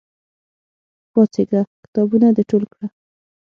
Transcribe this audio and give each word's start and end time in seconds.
پاڅېږه! 1.11 1.61
کتابونه 1.83 2.27
د 2.37 2.39
ټول 2.49 2.63
کړه! 2.73 2.87